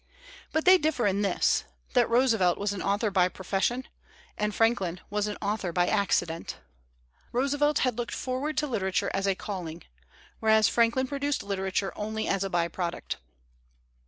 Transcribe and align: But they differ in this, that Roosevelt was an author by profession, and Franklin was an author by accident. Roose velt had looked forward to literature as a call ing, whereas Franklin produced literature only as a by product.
But 0.51 0.65
they 0.65 0.79
differ 0.79 1.05
in 1.05 1.21
this, 1.21 1.63
that 1.93 2.09
Roosevelt 2.09 2.57
was 2.57 2.73
an 2.73 2.81
author 2.81 3.11
by 3.11 3.29
profession, 3.29 3.87
and 4.35 4.51
Franklin 4.51 4.99
was 5.11 5.27
an 5.27 5.37
author 5.43 5.71
by 5.71 5.85
accident. 5.85 6.57
Roose 7.31 7.53
velt 7.53 7.77
had 7.81 7.99
looked 7.99 8.15
forward 8.15 8.57
to 8.57 8.65
literature 8.65 9.11
as 9.13 9.27
a 9.27 9.35
call 9.35 9.67
ing, 9.67 9.83
whereas 10.39 10.67
Franklin 10.67 11.05
produced 11.05 11.43
literature 11.43 11.93
only 11.95 12.27
as 12.27 12.43
a 12.43 12.49
by 12.49 12.67
product. 12.67 13.17